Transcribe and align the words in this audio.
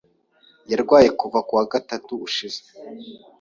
Yarwaye 0.71 1.09
kuva 1.19 1.39
kuwa 1.47 1.63
gatatu 1.73 2.13
ushize. 2.27 2.61